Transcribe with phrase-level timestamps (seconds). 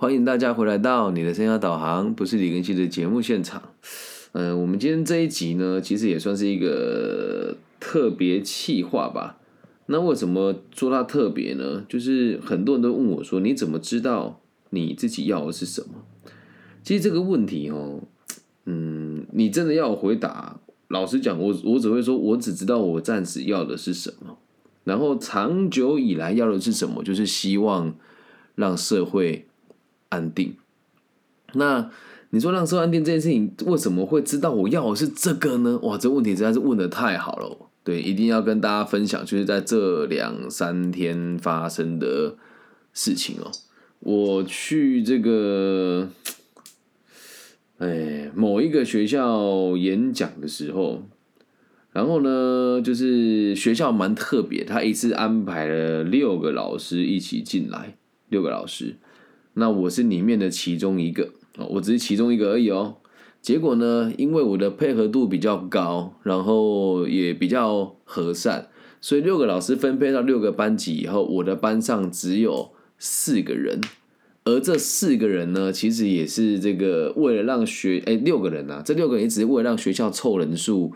[0.00, 3.60] 欢迎大家回来到你的生涯导航，不是李根熙的节目现场。
[4.30, 9.40] 嗯，我们今天这一集呢，其实也算是一个特别企划吧。
[9.86, 11.84] 那为什么说它特别呢？
[11.88, 14.40] 就是很多人都问我说，你怎么知道
[14.70, 16.04] 你自己要的是什么？
[16.84, 18.00] 其实这个问题哦，
[18.66, 24.38] 嗯，你真的要回答，老实讲，我我只会说，我只知道我暂时要的是什么，
[24.84, 27.92] 然后长久以来要的是什么，就是希望
[28.54, 29.47] 让社会
[30.08, 30.56] 安定。
[31.54, 31.90] 那
[32.30, 35.78] 你说让社会安定这件事情，为什么会知道我要的是这个呢？
[35.82, 37.70] 哇，这问题实在是问的太好了。
[37.82, 42.36] 对，一定要跟大家分享，就是在这两三天发生的
[42.92, 43.50] 事情哦。
[44.00, 46.10] 我去这个，
[47.78, 51.02] 哎，某一个学校演讲的时候，
[51.92, 57.96] 然后呢，就是学校蛮特别，他一次安排了六个老师一起进来，
[58.28, 58.96] 六个老师，
[59.58, 62.96] 那我是里面的其中一个哦，我只是其中一个而已哦。
[63.40, 64.12] 结果呢？
[64.16, 68.68] 因为我的配合度比较高，然后也比较和善，
[69.00, 73.80] 所以六个老师分配到六个班级以后，我的班上只有四个人。
[74.44, 80.92] 而这四个人呢，其实也是这个为了让学哎六个人啊，这六个人也只是为了让学校凑人数。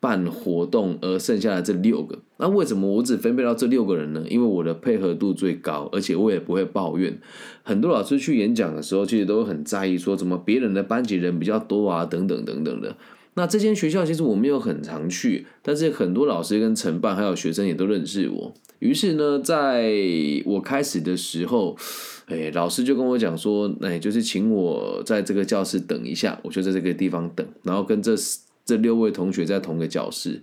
[0.00, 4.22] 办活动而剩下的这六个，那为什么我只分配到这六个人呢？
[4.28, 7.18] 因为我的配合度最高，而且我也不会抱怨。
[7.62, 12.96] 很多老师去演讲的时候，其实都很在意，说怎么别人的班级人比较多啊，等等等等的。
[13.36, 18.54] 那这间学校其实我没有很常去，但是很多老师跟承办还有学生也都认识我。
[18.80, 19.90] 于是呢，在
[20.44, 21.74] 我开始的时候，
[22.26, 28.14] 哎，老师就跟我讲说，哎，就是请我在这个教室等一下，我就在这个地方等，然后跟这。
[28.64, 30.42] 这六位同学在同个教室，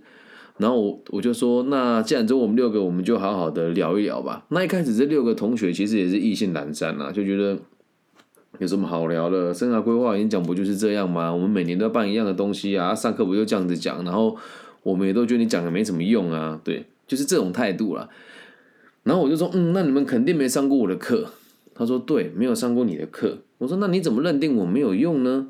[0.58, 4.46] 然后我我就说，那既然只有我们六个，我们就好好的聊一聊吧。
[4.50, 7.58] 那一开始这六个同学其实也是意兴阑珊啊，就觉得
[8.58, 9.52] 有什么好聊的？
[9.52, 11.32] 生涯规划演讲不就是这样吗？
[11.32, 14.04] 我们每年都办一样的东西啊，上课不就这样子讲？
[14.04, 14.36] 然后
[14.82, 18.08] 我们也都觉得你讲的没什么用啊，对，就是这种态度了。
[19.02, 21.26] 然后我就说，嗯，那你们肯定没上过我的课。
[21.74, 23.38] 他说，对，没有上过你的课。
[23.58, 25.48] 我说，那你怎么认定我没有用呢？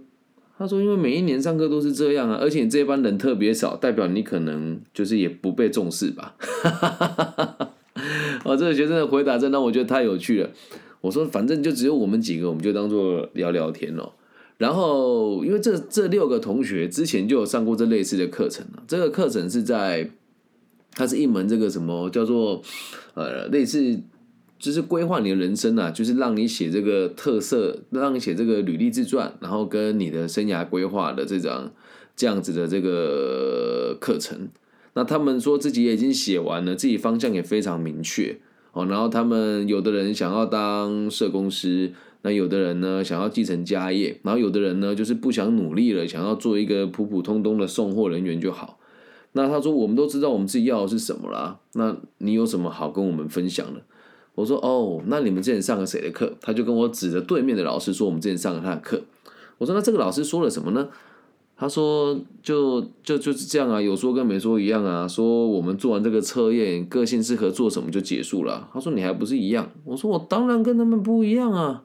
[0.63, 6.37] 他说：“因为每一年上课都是这样啊，而且这一班人特别少，代表你可能就是也不被重视吧。
[8.47, 10.51] ”哦，这个学生的回答真让我觉得太有趣了。
[11.01, 14.13] 我说：“反正就只有我们几个，我们就当做聊聊天哦。”
[14.59, 18.85] 然后，因为这这六个同学之前就有上过这类似的课程了。
[18.87, 20.09] 这个课程是在，
[20.93, 22.63] 它是一门这个什么叫做
[23.15, 23.99] 呃类似。
[24.63, 31.73] 就是规划你的人生啊，就是让你写这个特色，让你写这个履历自传，然后跟你的生涯规划的这张
[32.15, 34.49] 这样子的这个课程。
[34.95, 38.39] 那他们说自己也已经写完了，自己方向也非常明确
[38.71, 38.87] 哦。
[38.87, 48.79] 然后他们有的人想要当社工师，那有的人呢想要继承家业，然后有的人呢就是不想努力了，想要做一个普普通通的送货人员就好。
[49.33, 53.83] 那他说我们都知道我们自己要的是什么啦，那你有什么好跟我们分享的？
[54.35, 56.35] 我说哦，那你们之前上了谁的课？
[56.41, 59.03] 他就跟我指着对面的老师说，我们之前上了他的课。
[59.59, 60.89] 我说那这个老师说了什么呢？
[61.55, 65.07] 他说就就就是这样啊，有说跟没说一样啊。
[65.07, 68.69] 说我们做完这个测验，个性适合做什么就结束了。
[68.73, 69.71] 他说你还不是一样？
[69.85, 71.85] 我说我当然跟他们不一样啊。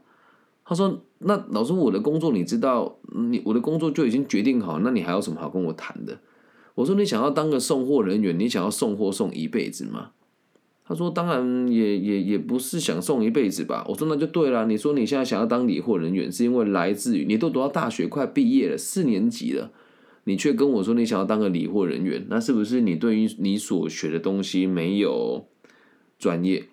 [0.66, 2.98] 他说那老师我的工作你知道，
[3.30, 6.18] 你我的工作就已经决定好，那你还有什么好跟我谈的？
[6.76, 10.12] 我说你想要当个送货人员，你想要送货送一辈子吗？
[10.88, 14.66] 他说：“当然也也也不是想送一辈子吧。”我说：“那就对了。
[14.68, 19.74] 你说你现在想要当理货人员，是因为来自于你都读到大学快毕业了，四年级了，
[20.24, 25.50] 你却跟我说你想要当个理货人员，那是不是你对于你所学的东西没有
[26.18, 26.70] 专业？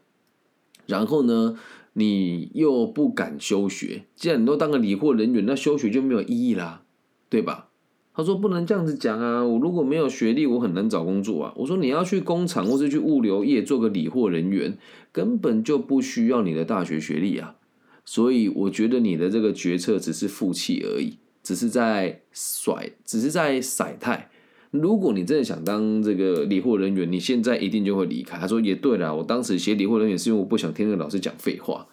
[0.87, 1.59] 然后呢，
[1.95, 4.05] 你又不敢休学？
[4.15, 6.85] 既然你都当个理货人员，那休学就没有意义啦，
[7.29, 7.71] 对吧？”
[8.17, 9.45] 他说不能这样子讲啊！
[9.45, 11.53] 我如果没有学历，我很难找工作啊。
[11.57, 14.79] 我说你要去工厂或是去物流业做个理货人员，
[15.11, 17.57] 根本就不需要你的大学学历啊。
[18.05, 24.31] 所以我觉得你的这个决策只是负气而已，只是在甩，只是在甩态。
[24.71, 28.39] 如果你真的想当这个理货人员，你现在一定就会离开。
[28.39, 31.87] 他说也对啦，我当时写理货人员是因为我不想听那个老师讲废话。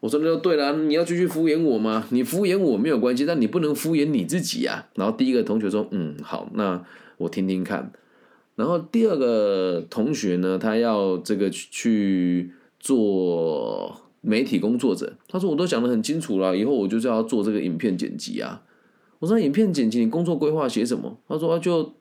[0.00, 2.06] 我说那就对了，你要继续敷衍我吗？
[2.08, 4.88] 你敷衍我没有关系，但你不能敷衍你自己啊。
[4.94, 6.82] 然后第一个同学说：“嗯，好，那
[7.18, 7.92] 我听听看。”
[8.56, 15.12] 然后第二个同学呢，他要这个去做媒体工作者。
[15.28, 18.62] 他说：“我都讲得很清楚了，以后我就是要做这个影片剪辑啊。”
[19.20, 21.92] 我说：“影片剪辑，你工作规划写什么？”他说：“就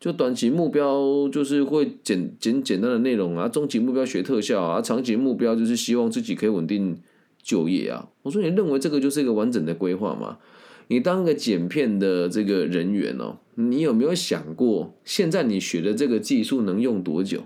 [0.00, 6.98] 就短期目标就是会剪剪简单的内容啊，中期目标学特效啊，长期目标就是希望自己可以稳定。”
[7.42, 8.08] 就业啊。
[8.22, 10.38] 我说你认为这个就是一个完整的规划吗？
[10.88, 17.44] 你当个剪片的这个人员哦，你有没有想过，现在你学的这个技术能用多久？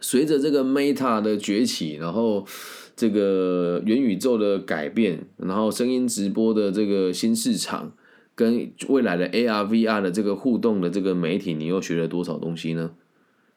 [0.00, 2.46] 随着这个 Meta 的崛起，然后
[2.94, 7.92] 这个元宇宙的改变，然后声音直播的这个新市场，
[8.36, 12.92] 跟未来的 AR、VR 的这个互动的这个媒体，你又学了多少东西呢？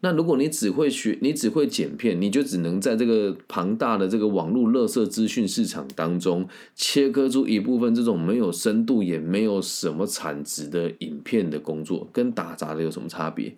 [0.02, 13.56] 那如果你只会学，你只会剪片，你就只能在这个庞大的这个网络垃圾资讯市场当中切割出一部分这种没有深度也没有什么产值的影片的工作，跟打杂的有什么差别？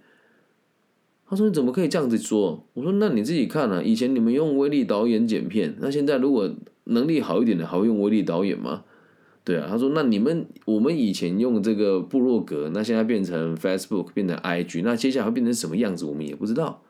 [1.26, 6.54] 他说：“你怎么可以这样子说？”我说：“那你自己看啊，以前你们用威力导演剪片，那现在如果
[6.84, 8.84] 能力好一点的，还会用威力导演吗？”
[9.46, 16.82] 对啊，他说：“那你们我们以前用这个部落格，那现在变成 Facebook，变成 IG，那接下来会变成什么样子，我们也不知道。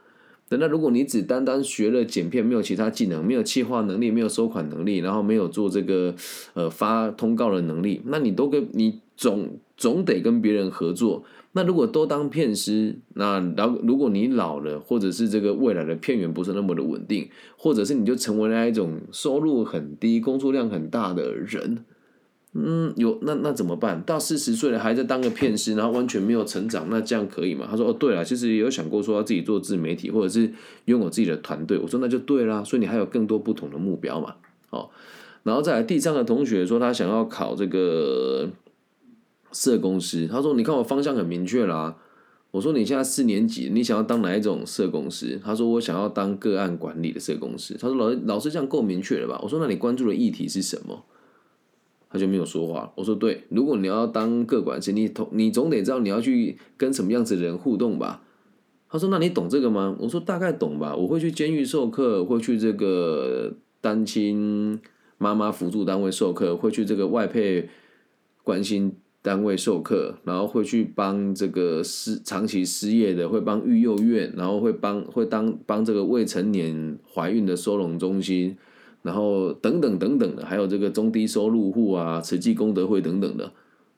[0.50, 6.14] 那如果你只单单学了剪片，没有其他技能，没有企划能力，没有收款能力，然后没有做这个
[6.54, 11.24] 呃发通告的能力，那你都跟你总总得跟别人合作。
[11.54, 17.28] 那如果都当片师，那然后如果你老了，或者是这个未来的片源不是那么的稳定，
[17.58, 21.84] 或者是你就成为了一种收入很低、工作量很大的人。”
[22.56, 24.00] 嗯，有那那怎么办？
[24.04, 27.68] 到四十岁了还在当个片师，然后完全没有成长，那这样可以吗？
[27.68, 30.52] 他说：“哦，对了，其实也有想过说要自己做自媒体，或者是
[30.86, 34.36] 拥有自己的团队。”我说：“那就对啦，所以你还有更多不同的目标嘛。”
[34.70, 34.90] 哦，
[35.42, 38.48] 然后再来第三个同学说他想要考这个
[39.52, 41.96] 社公司，他说：“你看我方向很明确啦。”
[42.52, 51.04] 我说：“你现在四年级，你想要当哪一种社公司？”他说：“我想要当个案管理的社公司。”他说：“老老师这样够明确了吧？”我说：“那你关注的议题是什么？”
[52.14, 52.94] 他就没有说话。
[52.96, 58.22] 我说：“对，如果你要当个管师，你同你总得知道你要去跟什么样子的人互动吧？”
[58.88, 60.96] 他说：“那你懂这个吗？”我说：“大概懂吧。
[60.96, 63.52] 我会去监狱授课，会去这个
[63.82, 64.80] 单亲
[65.18, 67.68] 妈妈辅助单位授课，会去这个外配
[68.44, 78.56] 关心单位授课，然后会去帮这个失长期失业的，会帮育幼院，然后会帮会当帮这个未成年怀孕的收容中心。”
[79.04, 83.52] 然后等等等等的，还有这个中低收入户啊，慈济功德会等等的，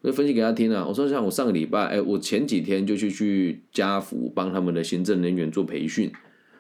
[0.04, 0.86] 就分析给他听啊。
[0.86, 6.12] 我说像我上个礼拜，哎，我前几天就去去家福帮他们的行政人员做培训，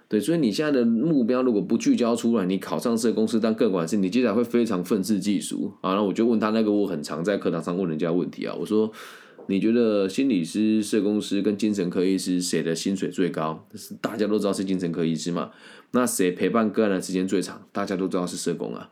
[0.07, 5.91] 对，所以你现在的目标如果不聚焦出来，你考上社公司当个管事，你接下来会非常愤世嫉俗啊。
[5.91, 8.91] 然后我就问他那个我很常在课堂上问人家问题啊，我说。
[9.47, 13.68] 你觉得心理师、社工师跟精神科医师谁的薪水最高？
[13.75, 15.51] 是大家都知道是精神科医师嘛？
[15.92, 17.68] 那谁陪伴个案的时间最长？
[17.71, 18.92] 大家都知道是社工啊。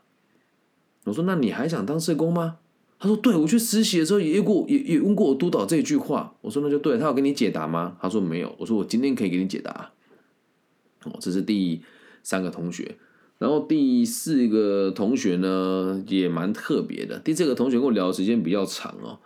[1.04, 2.58] 我说：那你还想当社工吗？
[2.98, 6.34] 他说：对，我去实习的时候也过也也问过我督导这句话。
[6.40, 6.96] 我说：那就对。
[6.96, 7.96] 他有给你解答吗？
[8.00, 8.54] 他说没有。
[8.58, 9.90] 我说：我今天可以给你解答。
[11.04, 11.82] 哦，这是第
[12.22, 12.96] 三个同学。
[13.36, 17.18] 然后第四个同学呢也蛮特别的。
[17.18, 19.18] 第四个同学跟我聊的时间比较长哦。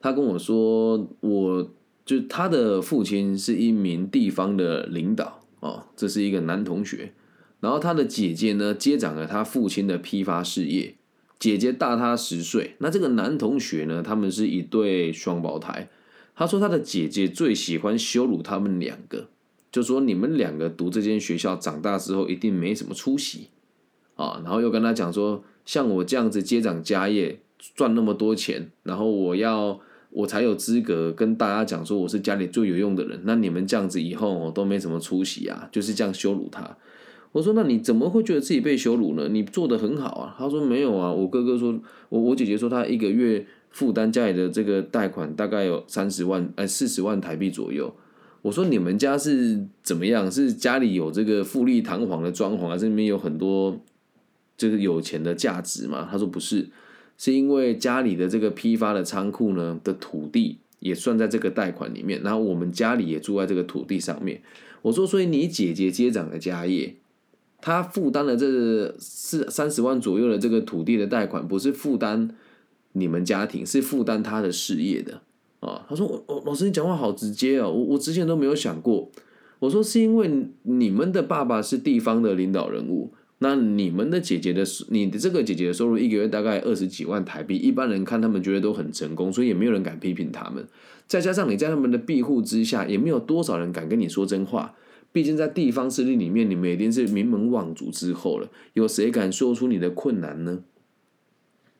[0.00, 1.70] 他跟我说，我
[2.06, 7.12] 就他的父亲是一名地方的领导哦，这是一个男同学。
[7.60, 10.94] 然后他的姐姐呢，接掌了他父亲的批发事业，
[11.38, 12.76] 姐姐大他十岁。
[12.78, 15.90] 那这个男同学呢，他们是一对双胞胎。
[16.34, 19.28] 他说他的姐姐最喜欢羞辱他们两个，
[19.70, 23.48] 就说你们两个读这间学校，长大之后一定没什么出息
[24.16, 24.40] 啊。
[24.42, 27.40] 然后又跟他讲说，像我这样子接掌家业，
[27.74, 29.78] 赚那么多钱，然后我要。
[30.10, 33.20] 我才有资格跟大家讲说我是家里最有用的人。
[33.24, 36.76] 那你们这样子以后都没什么出息啊，就是这样羞辱他。
[37.30, 39.28] 我说那你怎么会觉得自己被羞辱呢？
[39.28, 40.34] 你做的很好啊。
[40.36, 47.94] 他说没有啊，我哥哥说，我我姐姐说他一个月负担家里的这个贷款大概有三十万，哎四十万台币左右。
[48.42, 50.28] 我说你们家是怎么样？
[50.28, 53.78] 是家里有这个富丽堂皇的装潢，还是里面有很多
[54.56, 56.08] 这个有钱的价值吗？
[56.10, 56.68] 他说不是。
[57.20, 64.40] 是因为家里的这个批发的仓库呢的土地也算在这个贷款里面，然后我们家里也住在这个土地上面。
[64.80, 66.96] 我说，所以你姐姐接掌的家业，
[67.60, 72.34] 她负担了这四三十万左右的这个土地的贷款，不是负担
[72.92, 75.20] 你们家庭，是负担她的事业的
[75.60, 75.84] 啊。
[75.86, 79.10] 他说：“我我老师，你讲话好直接哦，我我之前都没有想过。”
[79.60, 90.68] 我说：“是因为你们的爸爸是地方的领导人物。”那你们的姐姐的，你的这个姐姐的收入一个月大概二十几万台币，一般人看他们觉得都很成功，所以也没有人敢批评他们。
[91.06, 94.74] 再加上你在他们的庇护之下，也没有多少人敢跟你说真话。
[95.10, 100.60] 毕竟在地方势力里面，你们已经是名门望族之后了，有谁敢说出你的困难呢？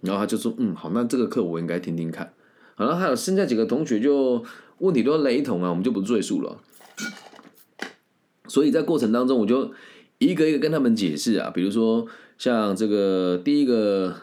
[0.00, 2.32] 然后他就说：“嗯，好，那这个课我应该听听看。”
[2.74, 4.42] 好了，还有剩下几个同学就
[4.78, 6.58] 问题都雷同啊，我们就不赘述了。
[8.48, 9.74] 所以在过程当中，我就。
[10.28, 12.06] 一个一个跟他们解释啊，比如说
[12.38, 14.14] 像这个第一个，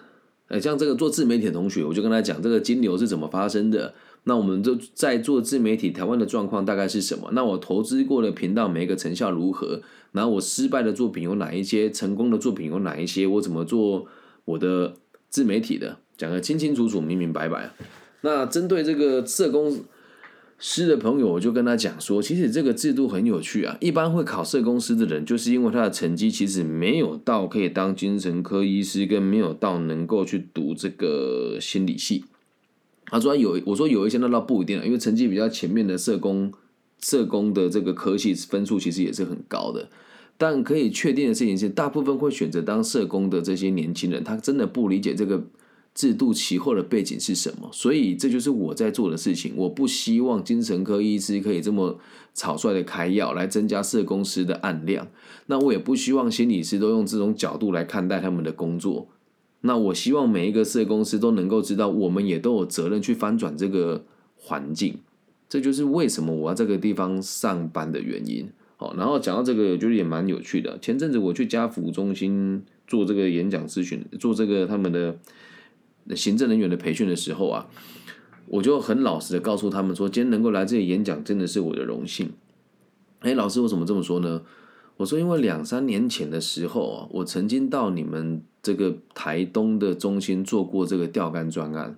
[0.48, 3.94] 呃，像这个做自媒体的同学，我就跟他讲这个金流是怎么发生的。
[4.24, 7.30] 那我们就在做自媒体，台湾的状况大概是什么？
[7.32, 9.82] 那我投资过的频道每一个成效如何？
[10.12, 11.90] 然后我失败的作品有哪一些？
[11.90, 13.26] 成功的作品有哪一些？
[13.26, 14.06] 我怎么做
[14.46, 14.94] 我的
[15.30, 15.98] 自媒体的？
[16.18, 17.72] 讲的清清楚楚、明明白白。
[18.22, 19.80] 那针对这个社工
[20.60, 23.78] 师的朋友，我就跟他讲说，其实这个制度很有趣啊。
[23.80, 32.26] 一般会考社工师的人，就是因为他的成绩其实没有到可以当精神科医师，跟没有到能够去读这个心理系。
[33.06, 36.52] 他说有，我说有一些那倒不一定，因为成绩比较前面的社工，
[37.00, 39.90] 社工的这个科系分数其实也是很高的。
[40.40, 45.44] 但可以确定的事情是，大部分会选择当社工的这些年轻人，他真的不理解这个
[45.98, 47.68] 制度其后的背景是什么。
[47.74, 49.54] 所以这就是我在做的事情。
[49.56, 52.00] 我不希望精神科医师可以这么
[52.36, 55.08] 草率的开药来增加社工师的案量，
[55.48, 59.08] 那我也不希望心理师都用这种角度来看待他们的工作。
[59.62, 65.00] 那我希望每一个社公司都能够知道，我们也都有责任去翻转这个环境，
[65.50, 68.48] 这就是为什么我要这个地方上班的原因。
[68.78, 70.78] 好，然后讲到这个，我觉得也蛮有趣的。
[70.80, 75.18] 前阵子我去家福中心做这个演讲咨询，做这个他们的
[76.16, 77.68] 行政人员的培训的时候啊，
[78.48, 82.32] 我就很老实的告诉他们说，今天能够来这里演讲，真的是我的荣幸。
[83.20, 84.42] 哎，老师为什么这么说呢？
[84.98, 91.96] 我说，因为两三年前的时候啊，我曾经到你们这个台东的中心做过这个钓竿专案，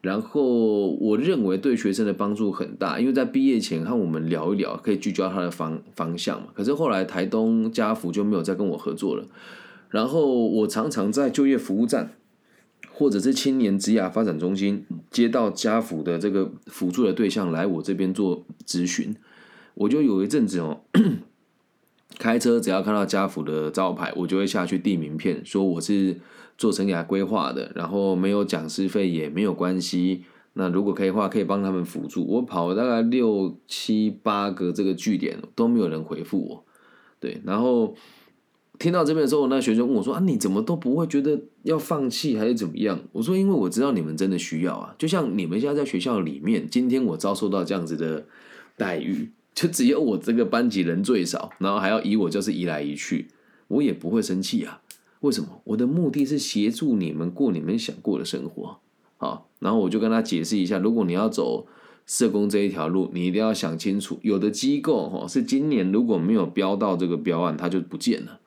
[0.00, 6.48] 然后我认为对学生的帮助很大，因为在毕业前和我们聊一聊，可以聚焦他的方方向嘛。
[6.52, 9.24] 可是后来台东家福就没有再跟我合作了，
[9.90, 12.16] 然后我常常在就业服务站
[13.02, 19.16] 或者是青年职涯发展中心接到家府的这个辅助的对象来我这边做咨询，
[19.74, 20.82] 我就有一阵子哦。
[22.16, 26.20] 开车只要看到家府的招牌，我就会下去递名片，说我是
[26.56, 30.22] 做生涯规划的，然后没有讲师费也没有关系。
[30.52, 32.24] 那如果可以的话，可以帮他们辅助。
[32.24, 36.64] 我跑了大概六七八个这个据点，都没有人回复我。
[37.18, 37.96] 对，然后
[38.82, 48.26] 听到这边的时候，那学生问我说：“啊，你怎么都不会觉得要放弃还是怎么样？”我说：“因为我知道你们真的需要啊，就像你们现在在学校里面，今天我遭受到这样子的
[48.76, 53.28] 待遇。”就只有我这个班级人最少，然后还要以我就是移来移去，
[53.68, 54.80] 我也不会生气啊。
[55.20, 55.60] 为什么？
[55.64, 58.78] 我的目的是协助你们过你们想过的生活
[59.18, 59.42] 啊。
[59.60, 61.66] 然后我就跟他解释一下，如果你要走
[62.06, 68.40] 社工这一条路，你一定要想清楚，有的机构哈是今年如果没有标到这个标案，它就不见了。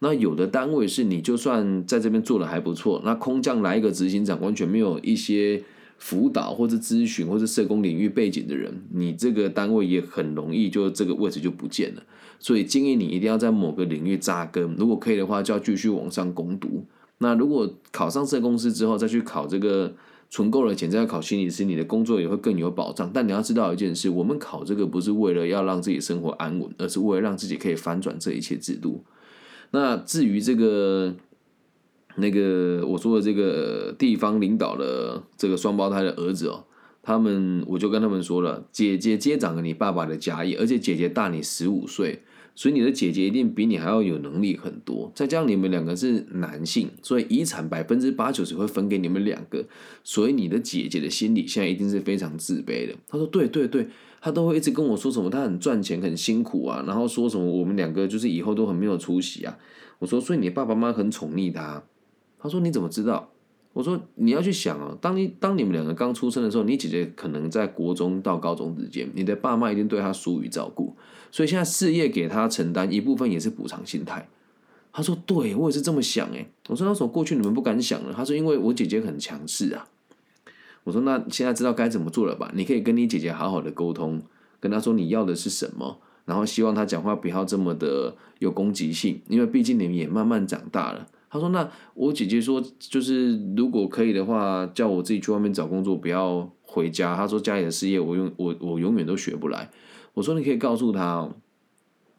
[0.00, 5.62] 那有的单位是你就算在这边做的还不错，那空降来一个执行长，完全没有一些。
[6.00, 12.02] 辅导或者咨询或者社工领域背景的人，你这个单位也很容易就这个位置就不见了。
[12.38, 16.84] 所以建议你一定要在某个领域扎根，如果可以的话，就要继续往上攻读。
[17.18, 19.92] 那如果考上社公司之后，再去考这个
[20.30, 23.10] 存够了钱，再考心理师，你的工作也会更有保障。
[23.12, 29.02] 但你要知道一件事，我们考这个不是为了要让自己生活安稳，而是为了让自己可以翻转这一切制度。
[29.70, 31.14] 那至于这个。
[32.20, 36.64] 那个我说的这个地方领导的这个双胞胎的儿子哦，
[37.00, 42.22] 他们我就跟他们说了，姐姐接掌了你爸爸的家业，而且姐姐大你十五岁，
[42.56, 45.12] 所以你的姐姐一定比你还要有能力很多。
[45.14, 49.64] 再加上你们两个是男性，所以遗产百分之八九十会分给你们两个，
[50.02, 52.96] 所以你的姐姐的心里现在一定是非常自卑的。
[53.06, 53.86] 他说：对对对，
[54.20, 59.58] 他都会一直跟我说什么，他很赚钱很辛苦啊，然后说什么我们两个就是以后都很没有出息啊。
[59.98, 61.82] 我说：所以你爸爸妈妈很宠溺他。
[62.40, 63.30] 他说：“你怎么知道？”
[63.74, 70.94] 我说：“你要去想啊，当你当你们两个刚出生的时候，你姐姐可能在国中到高中之间，你的爸妈一定对他疏于照顾，
[71.32, 74.28] 所以现在事业给他承担一部分也是补偿心态。”
[74.92, 79.88] 他说：“对我也是这么想。”诶，我说：“那时候过去你们不敢想了。”他说：“因为我姐姐很强势啊。”
[80.88, 82.50] 我说：“那现在知道该怎么做了吧？
[82.54, 84.22] 你可以跟你姐姐好好的沟通，
[84.58, 97.14] 跟她说你要的是什么，然后希望她讲话不要这么的有攻击性，因为毕竟你们也慢慢长大了。”他说：“那我姐姐说，就是如果可以的话，叫我自己去外面找工作，不要回家。
[97.14, 99.70] 他说家里的事业，我永我我永远都学不来。
[100.14, 101.28] 我说你可以告诉他，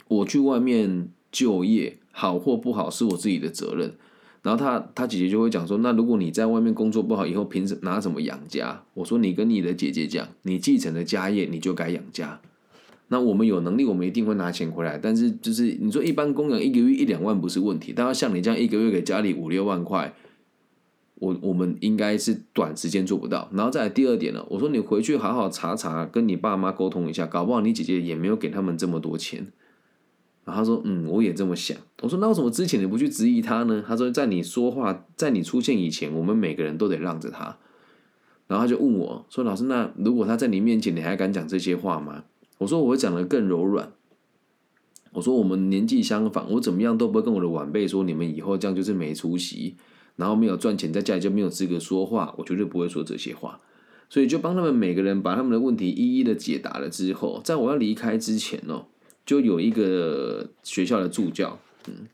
[0.07, 3.95] 我去外面就业好或不好是我自己的责任。
[4.41, 8.83] 然后他他姐姐就会讲说，那如果你在外面工作不好，以后凭什拿什么养家？
[8.93, 12.39] 我说你跟你的姐姐讲，你继承的家业，你就该养家。”
[13.11, 14.99] 那我们有能力，我们一定会拿钱回来。
[15.01, 20.13] 但是就是你说一般工人一个月一两万不是问题，但要像你这样一个月给家里五六万块，
[21.15, 23.49] 我我们应该是短时间做不到。
[23.51, 29.47] 然后再来第二点呢，我说你回去好好查查，跟你爸妈沟通一下，搞不好你姐姐也没有给他们这么多钱。
[30.53, 37.57] 他说：“嗯，我也这么想。”我说：“那为什么之前你不去质疑他呢？”他说：“在你说话，在你出现以前，我们每个人都得让着他。”
[38.47, 42.23] 然后他就问我说：“老师，那如果他在你面前，你还敢讲这些话吗？”
[42.59, 43.91] 我说：“我会讲的更柔软。”
[45.13, 49.75] 我说：“我们年纪相仿，我怎么样都不会跟我的晚辈说你们以后这样就是没出息，
[50.15, 52.33] 然后没有赚钱，在家里就没有资格说话。
[52.37, 53.59] 我绝对不会说这些话。”
[54.11, 58.85] 所以就帮他们每个人把他们的问题一一的解答了之后，在我要离开之前哦。
[59.29, 62.07] 就有一个学校的助教，嗯，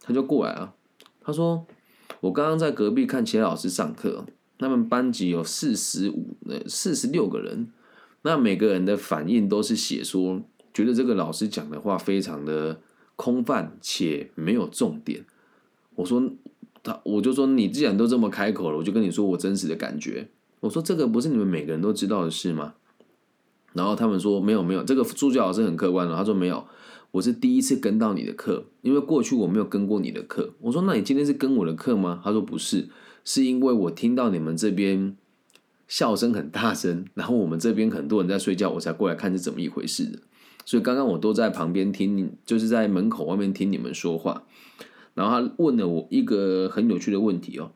[0.00, 0.72] 他就过来啊，
[1.20, 1.66] 他说
[2.20, 4.24] ：“我刚刚在隔壁看其他老师上课，
[4.56, 7.70] 他们班级有四十五呃四十六个人，
[8.22, 10.40] 那每个人的反应都是写说，
[10.72, 12.80] 觉得这个老师讲的话非常的
[13.16, 15.26] 空泛且没有重点。”
[15.96, 16.32] 我说
[16.82, 20.30] ：“他我就说你既然都这么开口了，我就跟你说我真实的感觉。
[20.60, 22.76] 我说这个不是你们每个人都知道的事吗？”
[23.74, 26.64] 然后他们说没有没有，这个助教老师很客观的，他说没有，
[27.10, 30.54] 我是第一次跟到你的课，因为过去我没有跟过你的课。
[30.60, 32.20] 我说那你今天是跟我的课吗？
[32.24, 32.88] 他说不是，
[33.24, 35.16] 是因为我听到你们这边
[35.88, 40.20] 笑声很大声，然后我们这边很多人在睡觉，我才过来看是怎么一回事的。
[40.64, 44.44] 所以刚刚我都在旁边听，就是在门口外面听你们说话。
[45.14, 47.72] 然后他问了我一个很有趣的问题哦，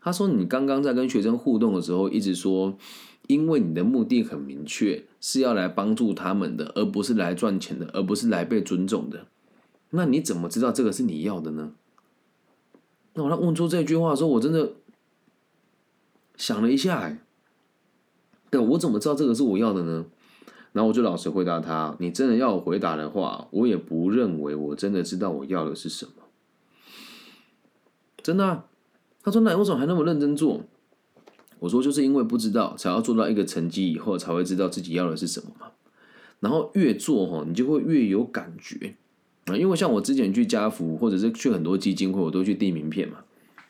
[0.00, 2.78] 他说你刚刚在跟学生互动的时候，一直说。
[3.26, 9.26] 因为你的目的很明确，是要来帮助他们的，而不是来赚钱的，而不是来被尊重的。
[9.90, 11.72] 那你怎么知道这个是你要的呢？
[13.14, 14.72] 那我他问出这句话的时候，我真的
[16.36, 17.18] 想了一下，哎，
[18.50, 20.06] 对我怎么知道这个是我要的呢？
[20.72, 26.12] 然后我就老实回答他：“你真的要我回答的话，我也不认为我真的知道我要的是什么。”
[28.22, 28.64] 真的？
[29.22, 30.62] 他说：“那你为什么还那么认真做？”
[31.62, 35.68] 我说，就是因为不知道，才要做到一个成绩以后，才会知道自己要的是什么嘛。
[36.40, 38.96] 然后越做哈，你就会越有感觉
[39.44, 39.56] 啊。
[39.56, 43.18] 因为像我之前去家福，或者是去很多基金会，我都去递名片嘛。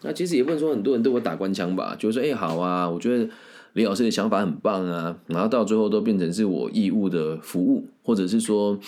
[0.01, 3.29] 那其实也不能说很多人对我打官腔吧，就是说，哎，好啊，我觉得
[3.75, 5.19] 李老师的想法很棒啊。
[5.27, 8.81] 然后到最后都变成是我义务的服务，或者是说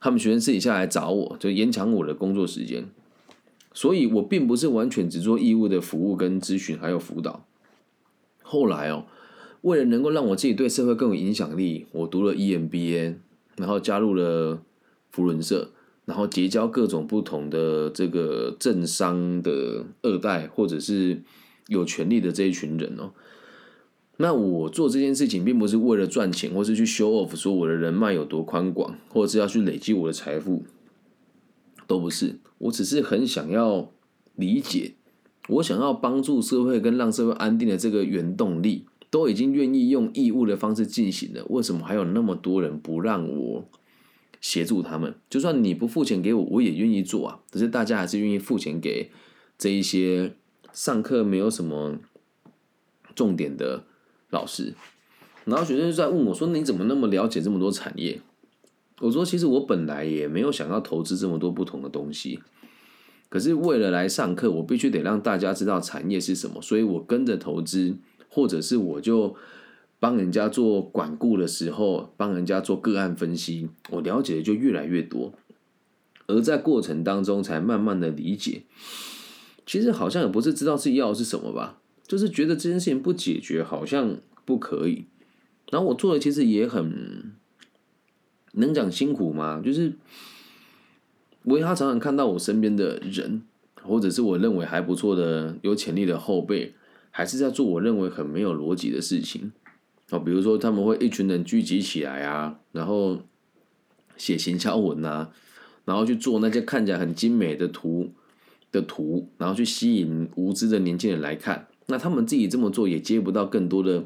[0.00, 2.86] 他们学生私底下来找我，就延长我的工作时间。
[3.74, 7.44] 所以我并不是完全只做义务的服务跟咨询，还有辅导。
[8.50, 9.04] 后来哦，
[9.60, 13.16] 为了能够让我自己对社会更有影响力，我读了 EMBA，
[13.56, 14.62] 然后加入了
[15.10, 15.70] 福伦社，
[16.06, 21.22] 然后结交各种不同的这个政商的二代，或者是
[21.66, 23.12] 有权利的这一群人哦。
[24.16, 30.64] 那我做这件事情，并不是为了赚钱，或是去 show off 说我的人脉有多宽广，或者是要去累积我的财富，
[31.86, 32.38] 都不是。
[32.56, 33.92] 我只是很想要
[34.34, 34.94] 理解。
[35.48, 43.68] 我想要帮助社会跟让社会安定的这个原动力，都已经愿意用义务的方式进行了，为什么还有那么多人不让我
[44.40, 45.14] 协助他们？
[45.28, 47.40] 就算你不付钱给我，我也愿意做啊。
[47.50, 49.10] 可是大家还是愿意付钱给
[49.56, 50.34] 这一些
[50.72, 51.98] 上课没有什么
[53.14, 53.84] 重点的
[54.30, 54.74] 老师。
[55.46, 58.20] 然后学生就在问我说：“你怎么那么了解这么多产业？”
[59.00, 62.40] 我说：“其实我本来也没有想要投资这么多不同的东西。”
[63.30, 67.94] 可是为了来上课，我必须得让大家知道产业是什么，所以我跟着投资，
[68.30, 69.36] 或者是我就
[70.00, 75.34] 帮人家做管顾的时候，帮人家做个案分析，我了解的就越来越多，
[76.26, 78.62] 而在过程当中才慢慢的理解，
[79.66, 85.04] 其实好像也不是知道自己要的是什么吧，就是觉得这件事情不解决好像不可以，
[85.70, 87.34] 然后我做的其实也很
[88.52, 89.60] 能讲辛苦吗？
[89.62, 89.92] 就是。
[91.48, 93.42] 我他常常看到我身边的人，
[93.82, 96.74] 或者是我认为还不错的有潜力的后辈，
[97.10, 99.52] 还是在做我认为很没有逻辑的事情
[100.10, 100.18] 啊。
[100.18, 103.18] 比如说他们会一群人聚集起来啊，然后
[104.16, 105.30] 写行销文啊，
[105.84, 108.10] 然后去做那些看起来很精美的图
[108.70, 111.68] 的图，然后去吸引无知的年轻人来看。
[111.86, 114.04] 那他们自己这么做也接不到更多的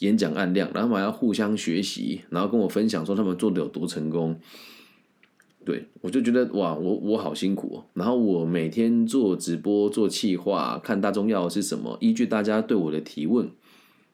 [0.00, 4.38] 演讲案量，然后还要互相学习，然后跟我分享说他们做的有多成功。
[5.64, 7.84] 对，我就觉得哇，我我好辛苦哦。
[7.94, 13.48] 然后我每天做直播、做企划，看大众要的是什么，依据大家对我的提问，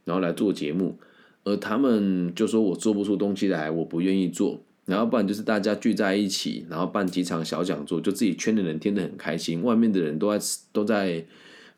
[0.05, 0.97] 然后来做节目。
[1.43, 4.61] 而他们就说我做不出东西来，我不愿意做。
[4.85, 11.25] 然后不然就是大家聚在一起，然后办几场小讲座，就自己圈的人听得很开心，外面的人都在都在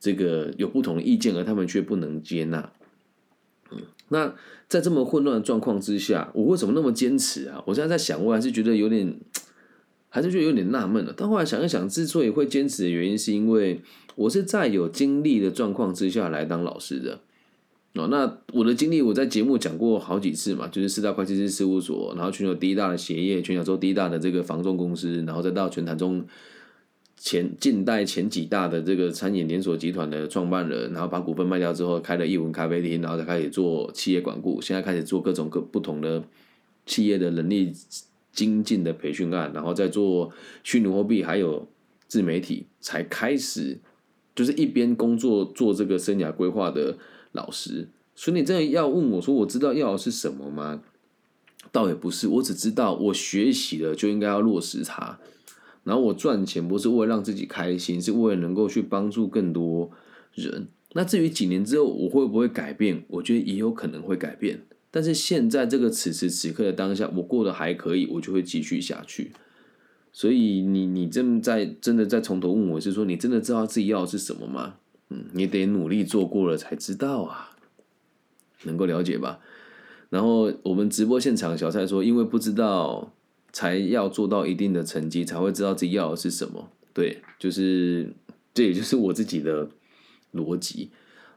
[0.01, 2.73] 这个有不同意见，而他们却不能接纳。
[4.09, 4.35] 那
[4.69, 7.63] 在这么混乱的状况之下，我为什么那么坚持啊？
[7.67, 9.17] 我现在在想，我还是觉得有点。
[10.15, 13.81] 还是就有点纳闷了，但后来想一想，之所以会坚持的原因，是因为
[14.15, 17.21] 我是在有经历的状况之下来当老师的。
[17.95, 26.23] 哦，那我的经历我在节目讲过好几次嘛，就是四大会计师事务所，然后全球第一大的鞋业，全亚洲第一大的这个房仲公司，然后再到全台中
[27.17, 36.23] 前近代前几大的这个餐饮连锁集团的创办人，然后把股份卖掉之后开了一文咖啡厅，然后再开始做企业管顾，现在开始做各种各不同的
[36.85, 37.73] 企业的能力
[38.33, 40.33] 精进的培训案，然后再做
[40.65, 41.69] 虚拟货币还有
[42.09, 43.79] 自媒体，才开始
[44.35, 46.97] 就是一边工作做这个生涯规划的。
[47.35, 50.83] 老师，所以你真的要问我说，我知道要的是什么吗？
[51.73, 55.19] 倒也不是，我只知道我学习了就应该要落实它。
[55.83, 59.91] 然后我赚钱不是为了让自己开心，是为了能够去帮助更多
[60.35, 60.69] 人。
[60.93, 64.61] 那至于几年之后我会不会改变，我觉得也有可能会改变。
[64.93, 69.33] 但是现在这个此时此刻的当下，我过得还可以，我就会继续下去。
[70.13, 74.75] 所以你你正在真的在从头问我是说，你真的知道自己要的是什么吗？
[75.09, 77.57] 嗯，你得努力做过了才知道啊，
[78.65, 79.41] 能够了解吧？
[80.11, 83.15] 然后我们直播现场，小蔡说，因为不知道，
[83.51, 86.71] 才要做到一定的成绩，才会知道自己要的是什么。
[86.93, 88.13] 对，就是
[88.53, 89.71] 这也就是我自己的
[90.35, 90.91] 逻辑。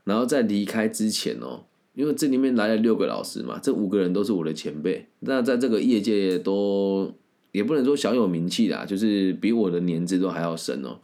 [0.04, 1.64] 然后在离开之前哦，
[1.96, 7.14] 因为这里面来了六个老师嘛，这五个人都是我的前辈，那在这个业界都
[7.52, 11.00] 也不能说小有名气啦，就是比我的年资都还要深哦。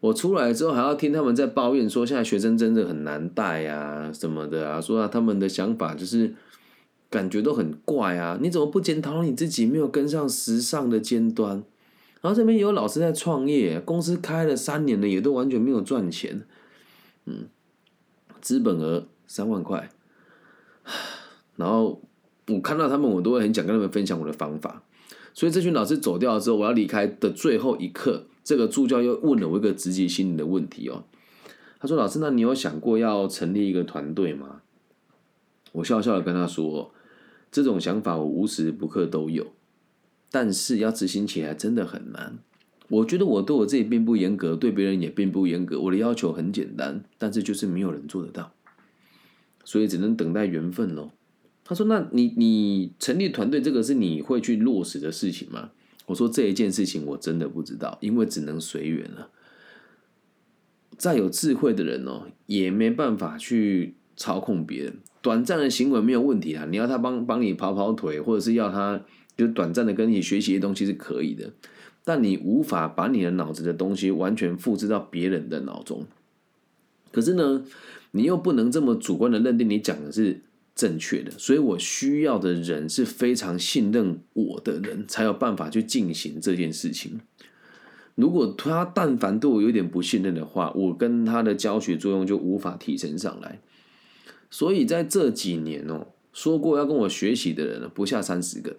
[0.00, 6.34] 我出来之后还要听他们在抱怨说现在学生真的很难带啊什么的啊，说啊他们的想法就是
[7.08, 11.64] 感觉都很怪啊，你怎么不检讨你自己没有跟上时尚的尖端？
[12.20, 16.42] 然后这边也有老师在创业，公司开了三年了也都完全没有赚钱，
[17.24, 17.46] 嗯，
[18.42, 19.90] 资本额三万块，
[21.56, 22.00] 然后
[22.46, 24.84] 我看到他们我都会很想跟他们分享我的方法，
[25.32, 28.26] 所以这群老师走掉之后，我要离开的最后一刻。
[28.44, 31.02] 这个助教又问了我一个直击心灵的问题哦，
[31.80, 34.60] 他说：“老师，那你有想过要成立一个团队吗？”
[35.72, 36.94] 我笑笑的跟他说
[37.50, 39.48] ：“这种想法我无时不刻都有，
[40.30, 42.38] 但是要执行起来真的很难。
[42.86, 48.52] 我觉得我对我自己并不严格，对别人也并不严格，我的要求很简单，但是就是没有人做得到，
[49.64, 51.10] 所以只能等待缘分喽。”
[51.64, 55.70] 他说：“那你你成立团队这个是你会去落实的事情吗？”
[56.06, 59.30] 我说这一件事情我真的不知道，因为只能随缘了。
[60.98, 64.98] 再有智慧的人哦，也没办法去操控别人。
[65.22, 69.00] 短暂的行为没有问题啊，你要他帮帮你跑跑腿，或者是要他
[69.36, 71.50] 就短暂的跟你学习的东西是可以的，
[72.04, 76.06] 但你无法把你的脑子的东西完全复制到别人的脑中。
[77.14, 77.64] 可是呢，
[78.10, 80.42] 你又不能这么主观的认定你讲的是。
[80.76, 87.20] 正确的，所以我需要的人是非常信任我的人，才有办法去进行这件事情。
[88.16, 93.60] 如果他但凡对我有点不信任的话，我跟他的教学作用就无法提升上来。
[94.50, 98.76] 所以在这几年哦，说过要跟我学习的人呢，不下三十个，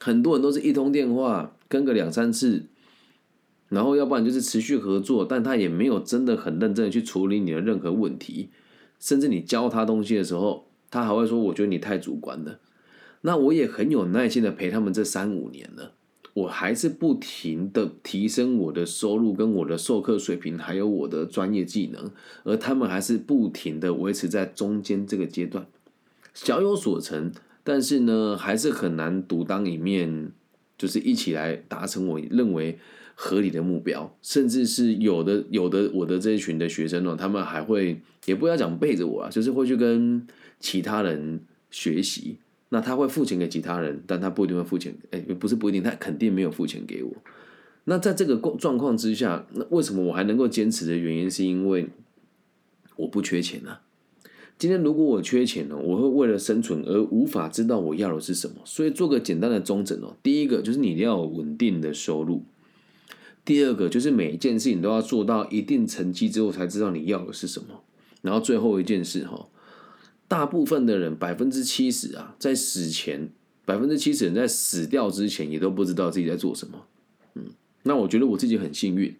[0.00, 2.64] 很多人都是一通电话跟个两三次，
[3.72, 8.50] 然后要不然就是持续合作，但他也没有真的很认真的去处理你的任何问题，
[9.00, 10.68] 甚至你教他东西的时候。
[10.94, 12.58] 他还会说：“我觉得你太主观了。”
[13.22, 15.94] 那我也很有耐心的陪他们这三五年了，
[16.34, 22.10] 我还是不停的提升我的收入、跟我的授课水平，还有我的专业技能，
[22.44, 25.66] 而他们还是不停的维持在中间这个阶段，
[26.34, 27.32] 小有所成，
[27.64, 30.30] 但是呢，还是很难独当一面，
[30.76, 32.78] 就是一起来达成我认为
[33.14, 40.26] 合理的目标，甚至是有的有的我的这一群的学生呢，他们还会也不要讲背着我啊，就是会去跟。
[40.64, 41.40] 其他人
[41.72, 42.36] 学习，
[42.68, 44.96] 那他会付钱给其他人，但他不一定会付钱。
[45.10, 47.12] 哎，不是不一定，他肯定没有付钱给我。
[47.82, 51.88] 那在这个状况之下，那为什么我还能够坚持的原因，是因为
[52.94, 53.80] 我不缺钱啊。
[54.56, 58.58] 今天如果我缺钱呢，我会为了生存而无法知道我要的是什么。
[58.64, 62.44] 所以做个简单的中诊哦，第一个就是你要有稳定的收入，
[63.44, 67.82] 第二个就是每一件事情都要做到一定成绩之后才知道你要的是什么。
[68.20, 69.48] 然后最后一件事哈。
[70.28, 73.30] 大部分的人，百分之七十啊，在死前，
[73.66, 76.86] 百分之七十人在死掉之前，也都不知道自己在做什么。
[77.34, 77.46] 嗯，
[77.82, 79.14] 那我觉得我自己很幸运，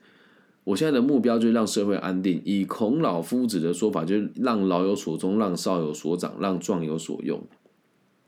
[0.65, 2.41] 我现在的目标就是让社会安定。
[2.47, 7.47] 以孔老夫子的说法，就是让老有所终，让少有所长，让壮有所用。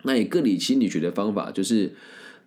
[0.03, 1.95] 那以个体心理学的方法，就是。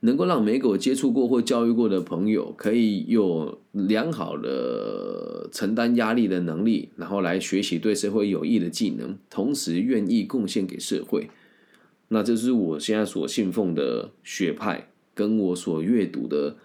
[0.01, 11.29] 能够让每个我接触过或教育过的朋友，可以有良好的承担压力的能力，然后来学习对社会有益的技能，同时愿意贡献给社会。
[12.10, 16.55] 那这是我现在所信奉的学派，跟我所阅读的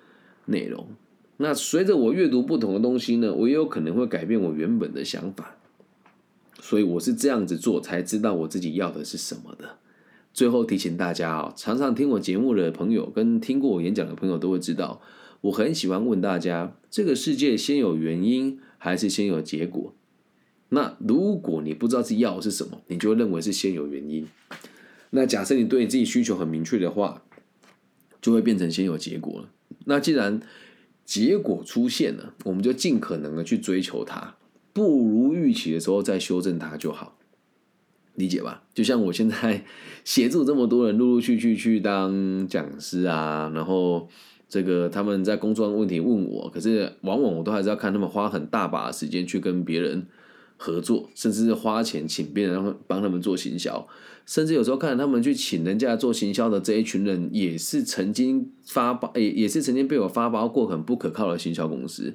[0.47, 0.87] 内容。
[1.38, 5.57] 那随着我阅读不同的东西呢，我也有可能会改变我原本的想法。
[6.61, 9.79] 所以我是这样子做，才知道我自己要的是什么的。
[10.33, 15.03] 最后提醒大家啊，常常听我节目的朋友跟听过我演讲的朋友都会知道，
[15.42, 19.95] 我很喜欢问大家：这个世界先有原因还是先有结果？
[20.71, 24.27] 那如果你不知道自己要的是什么，你就会认为是先有原因。
[25.11, 27.23] 那假设你对你自己需求很明确的话，
[28.23, 29.51] 就会变成先有结果了。
[29.85, 30.40] 那既然
[31.05, 34.37] 结果出现了，我们就尽可能的去追求它，
[34.73, 37.18] 不如预期的时候再修正它就好。
[38.14, 38.62] 理解吧？
[38.75, 39.64] 就像我现在
[40.05, 44.09] 协助这么多人，陆陆续续去当讲师啊，然后
[44.48, 50.07] 这个他们在工作上问题问我，可是往往我都还是要看他们花很大把时间去跟别人
[50.57, 53.88] 合作，甚至是花钱请别人帮他们做行销，
[54.27, 62.14] 甚至有时候看他们去请人家做行销的这一群人，也是曾经发包，也也是曾经被我发包过很不可靠的行销公司。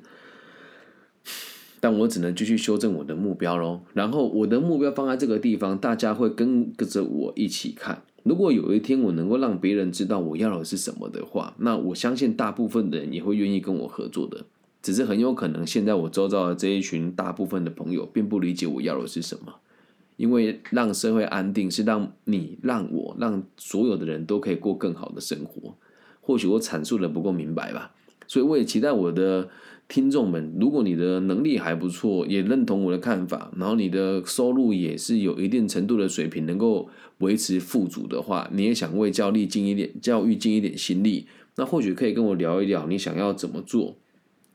[1.88, 3.80] 但我只能继续修正我的目标喽。
[3.94, 8.04] 然后我的目标放在这个地方，大家会跟跟着我一起看。
[8.24, 14.44] 如果有一天我能够让别人知道我要的是什么的话，那我相信大部分的人也会愿意跟我合作的。
[14.82, 19.54] 只是很有可能现在我周遭的这一群大部分的朋友并不理解我要的是什么。
[20.18, 25.74] 因为让社会安定是让你、让我、让所有的人都可以过更好的生活。
[26.20, 27.94] 或许我阐述的不够明白吧，
[28.28, 29.48] 所以我也期待我的。
[29.88, 43.96] 听众们，如果你的能力还不错，也认同我的看法，然后你的收入也是有一定程度的水平，能够维持富足的话，你也想为教力尽一点教育尽一点心力，那或许可以跟我聊一聊，你想要怎么做，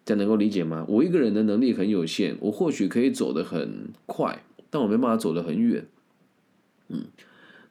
[0.04, 0.84] 这样能够理解吗？
[0.86, 5.86] 我一个人的能力很有限，我或许可以走得很快，但我没办法走得很远。
[6.88, 7.04] 嗯，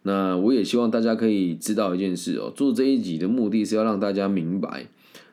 [0.01, 4.87] 那我也希望大家可以知道一件事哦，做这一集的目的是要让大家明白。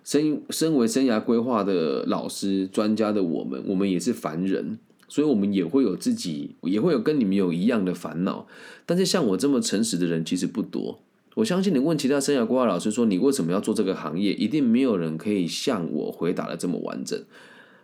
[0.09, 8.47] 身身为生涯规划的老师、专家的我们，我们也是凡人，所以我们也会有自己，也会有跟你们有一样的烦恼。
[8.87, 10.99] 但是像我这么诚实的人其实不多。
[11.35, 17.23] 我相信你问其他生涯规划老师说你为什么要做这个行业，一定没有人可以像我回答的这么完整。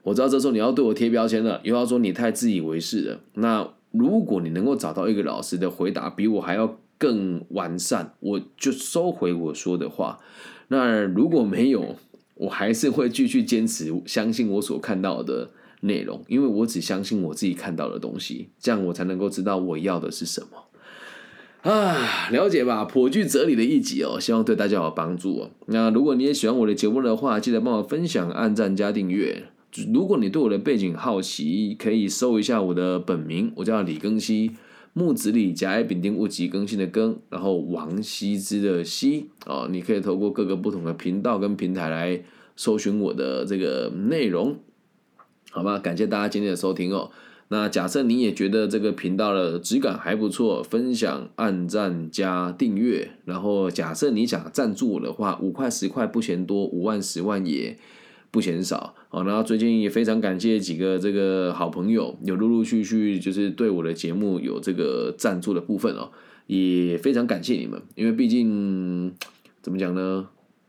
[0.03, 3.21] 我知道这时候你要对我贴标签了，又要说你太自以为是了。
[3.35, 10.21] 那如果你能够找到一个老师的回答比我还要更完善，我就收回我说的话。
[10.69, 11.97] 那如果没有，
[12.35, 22.85] 我还是会继续坚持相信我所看到的内容，因为我只相信我自己看到的东西，这样我才能够知道我要的是什么啊，了解吧？
[22.85, 25.51] 颇具哲理的一集哦，希望对大家有帮助哦。
[25.67, 29.45] 那如果你也喜欢我的节目的话，记得帮我分享、按赞、加订阅。
[29.93, 34.53] 如果你对我的背景好奇，可以搜一下我的本名，我叫李庚希。
[34.97, 42.23] 木子李甲乙丙丁戊己更新的庚，然后王羲之的羲哦，你可以透过各个不同的频道跟平台来
[42.55, 44.57] 搜寻我的这个内容，
[45.51, 45.81] 好吧？
[45.81, 47.11] 感谢大家今天的收听哦。
[47.49, 57.77] 那假设你也觉得这个频道的质感还不错，分享、按赞、加订阅，然后假设你想赞助我的话，五块十块不嫌多，五万十万也。
[58.35, 58.97] 不嫌少。
[59.11, 66.11] 哦，然后最近也非常感谢几个这个好朋友，有陆陆续续就是对我的节目有这个赞助的部分哦，
[66.49, 69.15] 也非常感谢你们，因为毕竟
[69.63, 70.27] 怎么讲呢，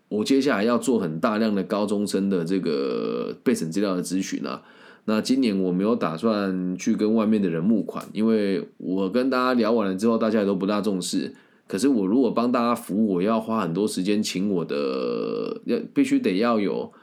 [0.10, 4.62] 我接下来要做很大量的高中生的这个备审资料的咨询啊，
[5.06, 11.34] 那今年我没有打算去跟外面的人募款，因为我跟大家聊完了之后，大家也都不大重视，
[11.68, 16.94] 可是我如果帮大家服务，我要花很多时间请我的，要必须得要有。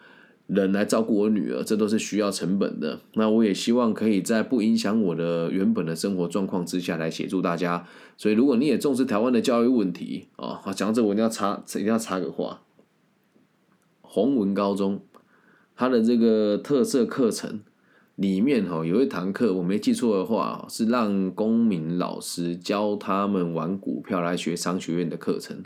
[0.46, 3.00] 人来照顾我女儿，这都是需要成本的。
[3.14, 7.86] 那我也希望可以在不影响我的原本的生活状况之下来协助大家。
[8.18, 12.62] 所以，如果你也重视台湾的教育问题啊，讲这我一定要插，一定要插个话。
[14.02, 15.00] 洪文高中
[15.74, 17.62] 它的这个特色课程
[18.16, 25.62] 里面哈，有一堂课我没记错的话，是让公民老师教他们玩股票来学商学院的课程。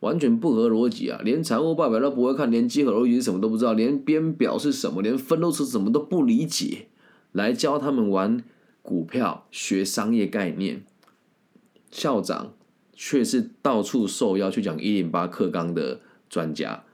[0.00, 1.20] 完全不合逻辑啊！
[1.24, 6.86] 连财务报表都不会看，连几何逻辑什么都不知道，连编表是什么，连分都是什么都不理解，
[7.32, 8.42] 来教他们玩
[8.82, 10.84] 股票、学商业概念。
[11.90, 12.52] 校长
[12.94, 16.84] 却是到处受邀去讲一零八课纲的专家，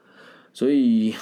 [0.52, 1.14] 所以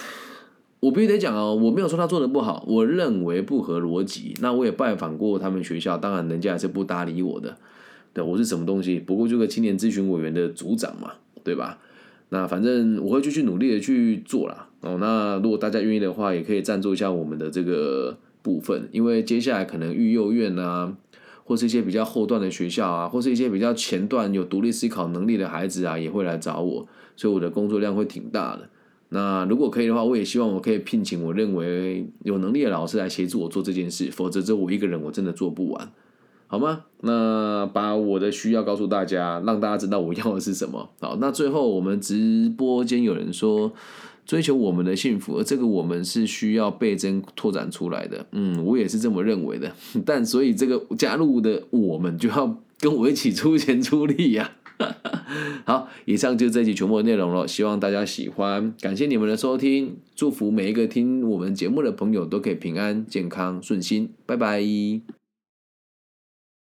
[0.81, 4.37] 我必须得讲哦，我没有说他做的不好，我认为不合逻辑。
[4.41, 7.57] 那我也拜访过他们学校，当然人家还是不搭理我的。
[8.13, 9.01] 对，我是什么东西？
[9.01, 11.15] 不过就个青年咨询委员的组长嘛。
[11.45, 11.79] 对吧？
[12.31, 14.69] 那反正我会继续努力的去做啦。
[14.81, 14.97] 哦。
[14.99, 20.97] 那如果大家愿意的话，也可以赞助一下我们的这个部分，因为接下来可能育幼院啊，
[21.45, 28.69] 或是一些比较后段的学校啊，或是一些比较前段有独立思考能力的孩子啊，也会来找我，所以我的工作量会挺大的。
[29.11, 35.93] 那如果可以的话，我也希望我可以聘请我认为有能力的老师来协助我做这件事，否则只有我一个人，我真的做不完。
[36.53, 36.85] 好吗？
[37.01, 40.91] 那把我的需要告诉大家，让大家知道我要的是什么。
[41.01, 43.73] 好，那最后我们直播间有人说。
[44.25, 48.25] 追求我们的幸福，这个我们是需要倍增拓展出来的。
[48.31, 49.73] 嗯，我也是这么认为的。
[50.07, 54.53] 但所以这个加入的我们就要跟我一起出钱出力呀。
[55.67, 64.63] 好，以上就是这期全部的内容了，希望大家喜欢，感谢你们的收听，祝福每一个听我们节目的朋友都可以平安、健康、顺心，拜拜。